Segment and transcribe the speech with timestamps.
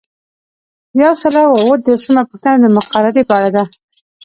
[1.01, 3.63] یو سل او اووه دیرشمه پوښتنه د مقررې په اړه ده.